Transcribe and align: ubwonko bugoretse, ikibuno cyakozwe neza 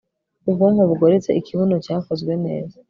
ubwonko 0.49 0.81
bugoretse, 0.91 1.29
ikibuno 1.39 1.75
cyakozwe 1.85 2.31
neza 2.45 2.77